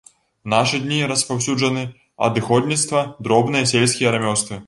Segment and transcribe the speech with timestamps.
[0.45, 1.83] У нашы дні распаўсюджаны
[2.29, 4.59] адыходніцтва, дробныя сельскія рамёствы.